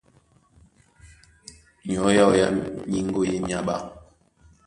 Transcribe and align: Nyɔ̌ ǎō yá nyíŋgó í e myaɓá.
Nyɔ̌ 1.87 2.05
ǎō 2.17 2.27
yá 2.39 2.47
nyíŋgó 2.89 3.19
í 3.25 3.27
e 3.37 3.43
myaɓá. 3.45 3.75